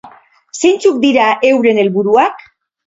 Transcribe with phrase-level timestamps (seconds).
[0.61, 2.45] Zeintzuk dira euren helburuak?